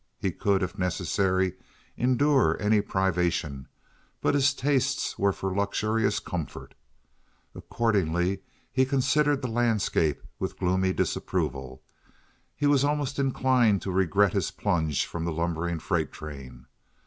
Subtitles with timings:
[0.17, 1.53] He could, if necessary,
[1.95, 3.67] endure any privation,
[4.19, 6.73] but his tastes were for luxurious comfort.
[7.53, 8.41] Accordingly
[8.71, 11.83] he considered the landscape with gloomy disapproval.
[12.55, 16.65] He was almost inclined to regret his plunge from the lumbering freight train.